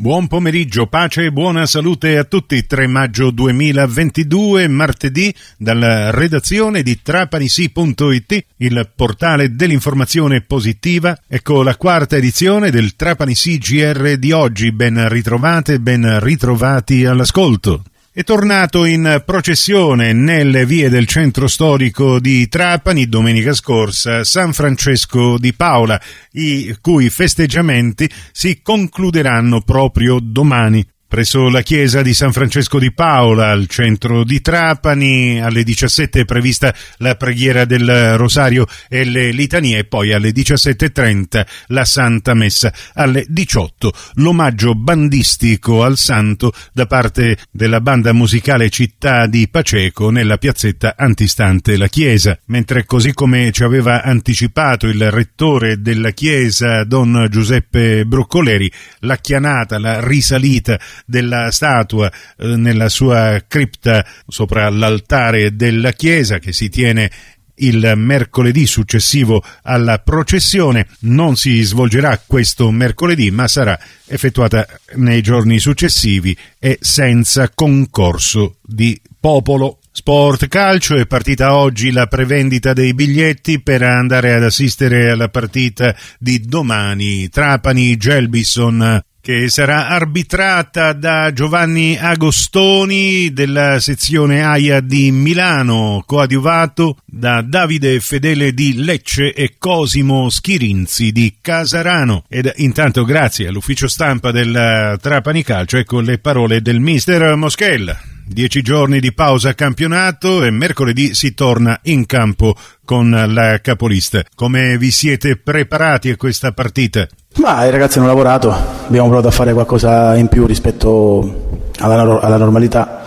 Buon 0.00 0.28
pomeriggio, 0.28 0.86
pace 0.86 1.24
e 1.24 1.32
buona 1.32 1.66
salute 1.66 2.18
a 2.18 2.22
tutti. 2.22 2.64
3 2.64 2.86
maggio 2.86 3.32
2022, 3.32 4.68
martedì, 4.68 5.34
dalla 5.56 6.12
redazione 6.12 6.84
di 6.84 7.02
trapanisi.it, 7.02 8.44
il 8.58 8.90
portale 8.94 9.56
dell'informazione 9.56 10.42
positiva. 10.42 11.18
Ecco 11.26 11.64
la 11.64 11.74
quarta 11.74 12.14
edizione 12.14 12.70
del 12.70 12.94
Trapanisi 12.94 13.58
GR 13.58 14.18
di 14.18 14.30
oggi. 14.30 14.70
Ben 14.70 15.08
ritrovate, 15.08 15.80
ben 15.80 16.20
ritrovati 16.20 17.04
all'ascolto. 17.04 17.82
È 18.18 18.24
tornato 18.24 18.84
in 18.84 19.22
processione 19.24 20.12
nelle 20.12 20.66
vie 20.66 20.88
del 20.88 21.06
centro 21.06 21.46
storico 21.46 22.18
di 22.18 22.48
Trapani 22.48 23.08
domenica 23.08 23.52
scorsa 23.52 24.24
San 24.24 24.52
Francesco 24.52 25.38
di 25.38 25.54
Paola, 25.54 26.02
i 26.32 26.76
cui 26.80 27.10
festeggiamenti 27.10 28.10
si 28.32 28.60
concluderanno 28.60 29.60
proprio 29.60 30.18
domani. 30.20 30.84
Presso 31.08 31.48
la 31.48 31.62
chiesa 31.62 32.02
di 32.02 32.12
San 32.12 32.32
Francesco 32.32 32.78
di 32.78 32.92
Paola, 32.92 33.48
al 33.48 33.66
centro 33.66 34.24
di 34.24 34.42
Trapani, 34.42 35.40
alle 35.40 35.62
17 35.64 36.20
è 36.20 36.24
prevista 36.26 36.74
la 36.98 37.14
preghiera 37.14 37.64
del 37.64 38.18
Rosario 38.18 38.66
e 38.90 39.04
le 39.04 39.30
litanie, 39.30 39.78
e 39.78 39.84
poi 39.84 40.12
alle 40.12 40.32
17.30 40.32 41.46
la 41.68 41.86
Santa 41.86 42.34
Messa, 42.34 42.70
alle 42.92 43.24
18 43.26 43.90
l'omaggio 44.16 44.74
bandistico 44.74 45.82
al 45.82 45.96
santo 45.96 46.52
da 46.74 46.84
parte 46.84 47.38
della 47.50 47.80
banda 47.80 48.12
musicale 48.12 48.68
Città 48.68 49.26
di 49.26 49.48
Paceco 49.48 50.10
nella 50.10 50.36
piazzetta 50.36 50.92
antistante 50.94 51.78
la 51.78 51.88
chiesa, 51.88 52.38
mentre 52.48 52.84
così 52.84 53.14
come 53.14 53.50
ci 53.50 53.62
aveva 53.62 54.02
anticipato 54.02 54.86
il 54.86 55.10
rettore 55.10 55.80
della 55.80 56.10
chiesa, 56.10 56.84
Don 56.84 57.28
Giuseppe 57.30 58.04
Broccoleri, 58.04 58.70
la 59.00 59.16
chianata, 59.16 59.78
la 59.78 60.06
risalita 60.06 60.78
della 61.04 61.50
statua 61.50 62.10
eh, 62.10 62.56
nella 62.56 62.88
sua 62.88 63.42
cripta 63.46 64.04
sopra 64.26 64.68
l'altare 64.68 65.54
della 65.56 65.92
chiesa 65.92 66.38
che 66.38 66.52
si 66.52 66.68
tiene 66.68 67.10
il 67.58 67.94
mercoledì 67.96 68.66
successivo 68.66 69.42
alla 69.62 69.98
processione 69.98 70.86
non 71.00 71.36
si 71.36 71.60
svolgerà 71.62 72.20
questo 72.24 72.70
mercoledì 72.70 73.30
ma 73.30 73.48
sarà 73.48 73.78
effettuata 74.06 74.66
nei 74.94 75.22
giorni 75.22 75.58
successivi 75.58 76.36
e 76.58 76.78
senza 76.80 77.50
concorso 77.54 78.56
di 78.62 79.00
popolo. 79.18 79.78
Sport 79.90 80.46
calcio 80.46 80.94
è 80.94 81.06
partita 81.06 81.56
oggi 81.56 81.90
la 81.90 82.06
prevendita 82.06 82.72
dei 82.72 82.94
biglietti 82.94 83.60
per 83.60 83.82
andare 83.82 84.32
ad 84.32 84.44
assistere 84.44 85.10
alla 85.10 85.28
partita 85.28 85.94
di 86.20 86.40
domani 86.40 87.28
Trapani 87.28 87.96
Gelbison 87.96 89.02
che 89.20 89.48
sarà 89.48 89.88
arbitrata 89.88 90.92
da 90.92 91.32
Giovanni 91.32 91.96
Agostoni 91.98 93.32
della 93.32 93.78
sezione 93.80 94.42
AIA 94.42 94.80
di 94.80 95.10
Milano, 95.10 96.02
coadiuvato 96.06 96.98
da 97.04 97.42
Davide 97.42 98.00
Fedele 98.00 98.52
di 98.54 98.82
Lecce 98.82 99.32
e 99.32 99.56
Cosimo 99.58 100.30
Schirinzi 100.30 101.12
di 101.12 101.36
Casarano. 101.40 102.24
Ed 102.28 102.52
intanto 102.56 103.04
grazie 103.04 103.48
all'ufficio 103.48 103.88
stampa 103.88 104.30
del 104.30 104.98
Trapani 105.00 105.42
Calcio, 105.42 105.76
ecco 105.76 106.00
le 106.00 106.18
parole 106.18 106.62
del 106.62 106.80
mister 106.80 107.34
Moschella. 107.34 108.07
Dieci 108.30 108.60
giorni 108.60 109.00
di 109.00 109.14
pausa 109.14 109.54
campionato 109.54 110.44
e 110.44 110.50
mercoledì 110.50 111.14
si 111.14 111.32
torna 111.32 111.78
in 111.84 112.04
campo 112.04 112.54
con 112.84 113.10
la 113.26 113.58
capolista. 113.62 114.22
Come 114.34 114.76
vi 114.76 114.90
siete 114.90 115.38
preparati 115.42 116.10
a 116.10 116.16
questa 116.16 116.52
partita? 116.52 117.06
Ma 117.36 117.64
i 117.64 117.70
ragazzi 117.70 117.96
hanno 117.96 118.06
lavorato, 118.06 118.54
abbiamo 118.86 119.06
provato 119.06 119.28
a 119.28 119.30
fare 119.30 119.54
qualcosa 119.54 120.14
in 120.16 120.28
più 120.28 120.44
rispetto 120.44 121.70
alla, 121.78 122.20
alla 122.20 122.36
normalità, 122.36 123.02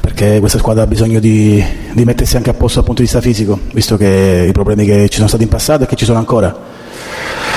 perché 0.00 0.38
questa 0.40 0.56
squadra 0.56 0.84
ha 0.84 0.86
bisogno 0.86 1.20
di, 1.20 1.62
di, 1.92 2.04
mettersi 2.06 2.36
anche 2.36 2.48
a 2.48 2.54
posto 2.54 2.76
dal 2.76 2.86
punto 2.86 3.02
di 3.02 3.06
vista 3.06 3.20
fisico, 3.20 3.60
visto 3.74 3.98
che 3.98 4.46
i 4.48 4.52
problemi 4.52 4.86
che 4.86 5.10
ci 5.10 5.16
sono 5.16 5.28
stati 5.28 5.42
in 5.42 5.50
passato 5.50 5.84
e 5.84 5.86
che 5.86 5.94
ci 5.94 6.06
sono 6.06 6.18
ancora. 6.18 6.56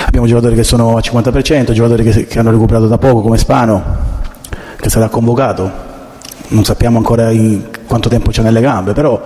Abbiamo 0.05 0.27
giocatori 0.27 0.55
che 0.55 0.63
sono 0.63 0.97
al 0.97 1.03
50%, 1.05 1.71
giocatori 1.71 2.03
che, 2.03 2.27
che 2.27 2.37
hanno 2.37 2.51
recuperato 2.51 2.87
da 2.87 2.97
poco 2.97 3.21
come 3.21 3.37
Spano, 3.37 3.83
che 4.77 4.89
sarà 4.89 5.07
convocato, 5.07 5.86
non 6.49 6.63
sappiamo 6.63 6.97
ancora 6.97 7.31
quanto 7.85 8.09
tempo 8.09 8.31
c'è 8.31 8.41
nelle 8.41 8.61
gambe, 8.61 8.93
però 8.93 9.21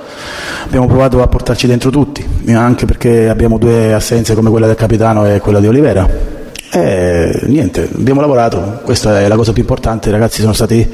abbiamo 0.66 0.88
provato 0.88 1.22
a 1.22 1.28
portarci 1.28 1.68
dentro 1.68 1.90
tutti, 1.90 2.26
anche 2.54 2.86
perché 2.86 3.30
abbiamo 3.30 3.58
due 3.58 3.94
assenze 3.94 4.36
come 4.36 4.50
quella 4.50 4.68
del 4.68 4.76
capitano 4.76 5.26
e 5.26 5.40
quella 5.40 5.60
di 5.60 5.68
Olivera 5.68 6.40
e 6.74 7.42
niente, 7.48 7.90
abbiamo 7.94 8.22
lavorato, 8.22 8.80
questa 8.86 9.20
è 9.20 9.28
la 9.28 9.36
cosa 9.36 9.52
più 9.52 9.62
importante, 9.62 10.08
i 10.08 10.12
ragazzi 10.12 10.40
sono 10.40 10.54
stati 10.54 10.90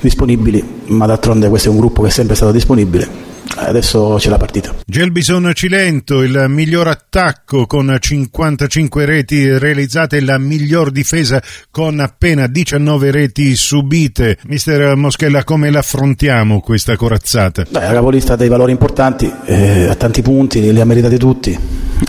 disponibili, 0.00 0.82
ma 0.86 1.06
d'altronde 1.06 1.48
questo 1.48 1.68
è 1.68 1.70
un 1.70 1.78
gruppo 1.78 2.02
che 2.02 2.08
è 2.08 2.10
sempre 2.10 2.34
stato 2.34 2.50
disponibile. 2.50 3.32
Adesso 3.56 4.16
c'è 4.18 4.28
la 4.28 4.36
partita. 4.36 4.74
Gelbison 4.86 5.50
Cilento, 5.54 6.22
il 6.22 6.46
miglior 6.48 6.88
attacco 6.88 7.66
con 7.66 7.96
55 7.98 9.04
reti 9.04 9.58
realizzate, 9.58 10.20
la 10.20 10.38
miglior 10.38 10.90
difesa 10.90 11.42
con 11.70 12.00
appena 12.00 12.46
19 12.46 13.10
reti 13.10 13.54
subite. 13.54 14.38
Mister 14.46 14.96
Moschella, 14.96 15.44
come 15.44 15.70
l'affrontiamo 15.70 16.60
questa 16.60 16.96
corazzata? 16.96 17.64
Beh, 17.68 17.80
la 17.80 17.92
capolista 17.92 18.32
ha 18.32 18.36
dei 18.36 18.48
valori 18.48 18.72
importanti, 18.72 19.32
eh, 19.44 19.86
ha 19.86 19.94
tanti 19.94 20.22
punti, 20.22 20.60
li 20.60 20.80
ha 20.80 20.84
meritati 20.84 21.16
tutti. 21.16 21.58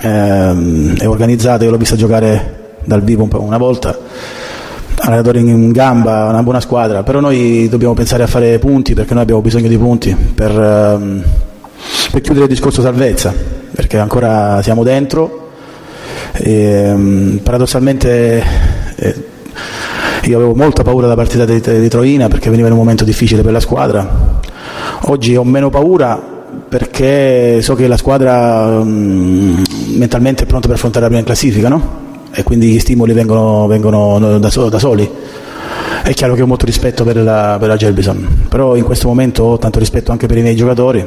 Eh, 0.02 0.94
è 0.97 1.07
organizzata, 1.07 1.63
io 1.63 1.69
l'ho 1.69 1.78
vista 1.78 1.96
giocare 1.96 2.78
dal 2.85 3.03
vivo 3.03 3.28
una 3.40 3.57
volta 3.57 3.97
allenatore 5.00 5.40
in 5.40 5.72
gamba, 5.72 6.26
una 6.26 6.44
buona 6.44 6.60
squadra, 6.60 7.04
però 7.04 7.20
noi 7.20 7.68
dobbiamo 7.70 7.94
pensare 7.94 8.24
a 8.24 8.28
fare 8.28 8.60
punti 8.60 8.94
perché 8.94 9.14
noi 9.14 9.24
abbiamo 9.24 9.42
bisogno 9.42 9.68
di 9.68 9.78
punti 9.78 10.16
per, 10.16 10.52
ehm, 10.52 11.24
per 12.12 12.22
chiudere 12.22 12.46
il 12.46 12.52
discorso 12.52 12.82
salvezza, 12.82 13.34
perché 13.74 13.98
ancora 13.98 14.62
siamo 14.62 14.84
dentro. 14.84 15.44
E, 16.34 16.52
ehm, 16.52 17.40
paradossalmente 17.44 18.44
eh, 18.96 19.24
io 20.24 20.38
avevo 20.38 20.56
molta 20.56 20.84
paura 20.84 21.04
della 21.04 21.16
partita 21.16 21.46
di, 21.46 21.62
di 21.62 21.88
Troina 21.88 22.28
perché 22.28 22.50
veniva 22.50 22.68
in 22.68 22.74
un 22.74 22.80
momento 22.80 23.04
difficile 23.04 23.42
per 23.42 23.52
la 23.52 23.60
squadra. 23.60 24.42
Oggi 25.08 25.36
ho 25.36 25.44
meno 25.44 25.70
paura 25.70 26.34
perché 26.68 27.62
so 27.62 27.76
che 27.76 27.88
la 27.88 27.98
squadra 27.98 28.80
um, 28.80 29.62
mentalmente 29.96 30.44
è 30.44 30.46
pronta 30.46 30.68
per 30.68 30.78
affrontare 30.78 31.06
la 31.06 31.12
prima 31.12 31.26
classifica, 31.26 31.70
no? 31.70 32.05
E 32.35 32.44
quindi 32.44 32.68
gli 32.68 32.79
stimoli 32.79 33.13
vengono, 33.13 33.66
vengono 33.66 34.19
da, 34.19 34.38
da, 34.38 34.79
soli. 34.79 35.09
È 36.03 36.13
chiaro 36.13 36.35
che 36.35 36.41
ho 36.41 36.47
molto 36.47 36.66
rispetto 36.66 37.03
per 37.03 37.18
la, 37.18 37.56
per 37.59 37.69
la 37.69 37.78
Gelbison, 37.78 38.46
però 38.50 38.75
in 38.75 38.84
questo 38.84 39.07
momento 39.07 39.44
ho 39.44 39.57
tanto 39.57 39.79
rispetto 39.79 40.12
anche 40.12 40.28
per 40.28 40.38
i 40.38 40.41
miei 40.41 40.56
giocatori. 40.56 41.06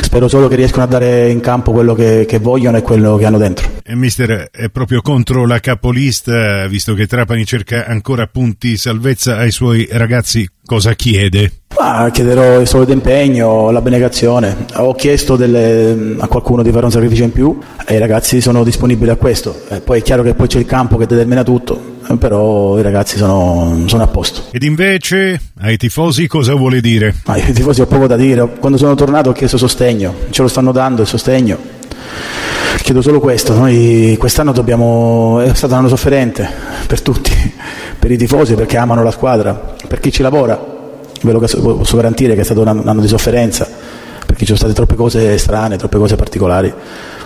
Spero 0.00 0.28
solo 0.28 0.48
che 0.48 0.54
riescano 0.54 0.84
a 0.84 0.86
dare 0.86 1.28
in 1.30 1.40
campo 1.40 1.72
quello 1.72 1.92
che, 1.92 2.24
che 2.26 2.38
vogliono 2.38 2.76
e 2.76 2.82
quello 2.82 3.16
che 3.16 3.26
hanno 3.26 3.38
dentro. 3.38 3.68
E 3.84 3.94
mister, 3.96 4.48
è 4.50 4.70
proprio 4.70 5.02
contro 5.02 5.44
la 5.46 5.58
capolista, 5.60 6.66
visto 6.68 6.94
che 6.94 7.06
Trapani 7.06 7.44
cerca 7.44 7.86
ancora 7.86 8.26
punti 8.26 8.76
salvezza 8.76 9.36
ai 9.36 9.50
suoi 9.50 9.86
ragazzi, 9.90 10.48
cosa 10.64 10.94
chiede? 10.94 11.50
Ah, 11.78 12.10
chiederò 12.10 12.60
il 12.60 12.66
solito 12.66 12.92
impegno, 12.92 13.70
l'abnegazione. 13.70 14.66
Ho 14.76 14.94
chiesto 14.94 15.36
delle, 15.36 16.16
a 16.18 16.26
qualcuno 16.26 16.62
di 16.62 16.70
fare 16.70 16.86
un 16.86 16.90
sacrificio 16.90 17.24
in 17.24 17.32
più 17.32 17.58
e 17.86 17.96
i 17.96 17.98
ragazzi 17.98 18.40
sono 18.40 18.64
disponibili 18.64 19.10
a 19.10 19.16
questo. 19.16 19.62
Eh, 19.68 19.80
poi 19.80 19.98
è 19.98 20.02
chiaro 20.02 20.22
che 20.22 20.34
poi 20.34 20.46
c'è 20.46 20.58
il 20.58 20.64
campo 20.64 20.96
che 20.96 21.06
determina 21.06 21.42
tutto, 21.42 21.96
eh, 22.08 22.16
però 22.16 22.78
i 22.78 22.82
ragazzi 22.82 23.18
sono, 23.18 23.82
sono, 23.86 24.02
a 24.02 24.06
posto. 24.06 24.44
Ed 24.52 24.62
invece 24.62 25.38
ai 25.60 25.76
tifosi 25.76 26.26
cosa 26.26 26.54
vuole 26.54 26.80
dire? 26.80 27.14
Ah, 27.26 27.34
ai 27.34 27.52
tifosi 27.52 27.82
ho 27.82 27.86
poco 27.86 28.06
da 28.06 28.16
dire. 28.16 28.48
Quando 28.58 28.78
sono 28.78 28.94
tornato 28.94 29.30
ho 29.30 29.32
chiesto 29.32 29.58
sostegno, 29.58 30.14
ce 30.30 30.42
lo 30.42 30.48
stanno 30.48 30.72
dando 30.72 31.02
il 31.02 31.08
sostegno. 31.08 31.58
Chiedo 32.78 33.02
solo 33.02 33.20
questo, 33.20 33.52
noi 33.52 34.16
quest'anno 34.18 34.52
dobbiamo, 34.52 35.40
è 35.40 35.52
stato 35.54 35.72
un 35.72 35.80
anno 35.80 35.88
sofferente 35.88 36.48
per 36.86 37.02
tutti, 37.02 37.32
per 37.98 38.10
i 38.10 38.16
tifosi 38.16 38.54
perché 38.54 38.76
amano 38.76 39.02
la 39.02 39.10
squadra, 39.10 39.74
per 39.86 39.98
chi 39.98 40.12
ci 40.12 40.22
lavora 40.22 40.74
ve 41.26 41.32
lo 41.32 41.76
posso 41.76 41.96
garantire 41.96 42.34
che 42.34 42.40
è 42.40 42.44
stato 42.44 42.60
un 42.60 42.68
anno 42.68 43.00
di 43.00 43.08
sofferenza 43.08 43.68
perché 44.26 44.40
ci 44.44 44.56
sono 44.56 44.58
state 44.58 44.74
troppe 44.74 44.96
cose 44.96 45.38
strane, 45.38 45.76
troppe 45.76 45.98
cose 45.98 46.16
particolari, 46.16 46.72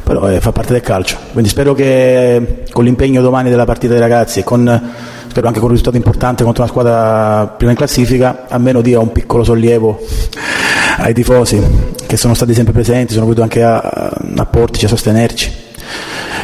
però 0.05 0.31
eh, 0.31 0.41
fa 0.41 0.52
parte 0.52 0.73
del 0.73 0.82
calcio. 0.82 1.17
Quindi 1.32 1.49
spero 1.49 1.73
che 1.75 2.64
con 2.70 2.85
l'impegno 2.85 3.23
domani 3.23 3.49
della 3.49 3.64
partita 3.64 3.94
dei 3.94 4.02
ragazzi 4.02 4.41
e 4.41 4.44
con, 4.44 4.93
spero 5.26 5.47
anche 5.47 5.58
con 5.58 5.69
un 5.69 5.75
risultato 5.75 5.97
importante 5.97 6.44
contro 6.44 6.62
una 6.62 6.70
squadra 6.70 7.47
prima 7.47 7.73
in 7.73 7.76
classifica, 7.76 8.44
almeno 8.49 8.82
dia 8.82 9.00
un 9.00 9.12
piccolo 9.12 9.43
sollievo 9.43 9.99
ai 10.99 11.14
tifosi 11.14 11.61
che 12.06 12.17
sono 12.17 12.35
stati 12.35 12.52
sempre 12.52 12.73
presenti, 12.73 13.14
sono 13.14 13.25
venuti 13.25 13.43
anche 13.43 13.62
a, 13.62 13.79
a 14.37 14.47
portici, 14.47 14.85
a 14.85 14.88
sostenerci. 14.88 15.69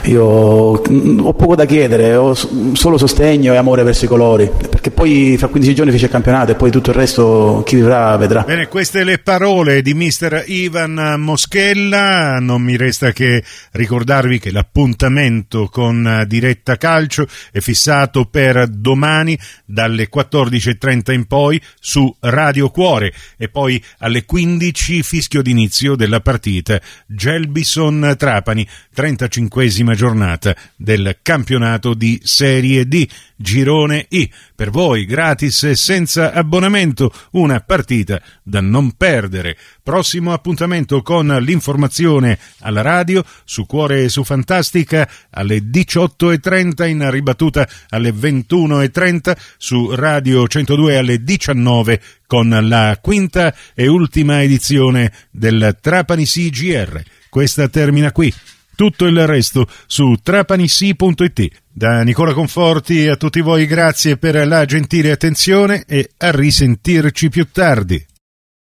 Io 0.05 0.83
mm, 0.89 1.21
ho 1.25 1.33
poco 1.35 1.55
da 1.55 1.65
chiedere, 1.65 2.15
ho 2.15 2.35
solo 2.35 2.97
sostegno 2.97 3.53
e 3.53 3.57
amore 3.57 3.83
verso 3.83 4.05
i 4.05 4.09
colori, 4.09 4.51
perché 4.71 4.86
poi 4.97 5.37
fra 5.37 5.49
15 5.49 5.75
giorni 5.75 5.91
finisce 5.91 6.07
il 6.07 6.13
campionato 6.13 6.53
e 6.53 6.55
poi 6.55 6.71
tutto 6.71 6.89
il 6.89 6.97
resto 6.97 7.63
chi 7.67 7.77
vivrà 7.77 8.17
vedrà. 8.17 8.45
Bene, 8.45 8.67
queste 8.67 9.05
le 9.05 9.19
parole 9.19 9.83
di 9.83 9.93
mister 9.93 10.43
Ivan 10.47 11.17
Moschella, 11.19 12.39
non 12.41 12.63
mi 12.63 12.79
resta 12.79 13.13
che 13.13 13.45
ricordarvi 13.73 14.39
che 14.39 14.51
l'appuntamento 14.51 15.69
con 15.69 16.25
Diretta 16.27 16.79
Calcio 16.79 17.27
è 17.53 17.61
fissato 17.61 18.25
per 18.25 18.69
domani 18.69 19.39
dalle 19.67 20.09
14.30 20.09 21.13
in 21.13 21.27
poi 21.27 21.61
su 21.79 22.17
Radio 22.21 22.71
Cuore 22.71 23.13
e 23.37 23.51
poi 23.51 23.83
alle 23.99 24.25
15 24.25 25.03
fischio 25.03 25.43
d'inizio 25.43 25.95
della 25.95 26.21
partita 26.21 26.81
Gelbison 27.07 28.15
Trapani, 28.17 28.67
35esima 28.97 29.93
giornata 29.93 30.57
del 30.75 31.19
campionato 31.21 31.93
di 31.93 32.19
Serie 32.25 32.89
D, 32.89 33.07
Girone 33.37 34.07
I. 34.09 34.31
Per 34.55 34.71
voi 34.71 35.05
gratis 35.05 35.63
e 35.65 35.77
senza 35.77 36.33
abbonamento, 36.33 37.13
una 37.33 37.61
partita 37.61 38.21
da 38.43 38.61
non 38.61 38.93
perdere. 38.93 39.57
Prossimo 39.83 40.33
appuntamento 40.33 41.03
con 41.03 41.27
l'informazione 41.27 42.39
alla 42.61 42.81
radio 42.81 43.23
su 43.45 43.67
Cuore 43.67 44.05
e 44.05 44.09
su 44.09 44.25
Fantastica 44.25 45.09
alle 45.31 45.59
18.30 45.59 46.89
in 46.89 47.11
ribattuta 47.11 47.69
alle 47.91 48.11
21.30 48.11 49.37
su 49.59 49.95
Radio 49.95 50.49
102 50.49 50.97
alle 50.97 51.23
19 51.23 52.01
con 52.27 52.49
la 52.49 52.99
quinta 53.01 53.55
e 53.75 53.87
ultima 53.87 54.43
edizione 54.43 55.13
del 55.31 55.77
Trapani 55.81 56.25
CGR. 56.25 57.03
Questa 57.29 57.69
termina 57.69 58.13
qui. 58.13 58.33
Tutto 58.77 59.07
il 59.07 59.27
resto 59.27 59.67
su 59.87 60.17
trapanissi.it. 60.23 61.49
Da 61.73 62.03
Nicola 62.03 62.35
Conforti 62.35 63.09
a 63.09 63.17
tutti 63.17 63.41
voi 63.41 63.65
grazie 63.65 64.19
per 64.19 64.47
la 64.47 64.67
gentile 64.67 65.13
attenzione 65.13 65.85
e 65.87 66.11
a 66.19 66.31
risentirci 66.31 67.31
più 67.31 67.51
tardi. 67.51 68.05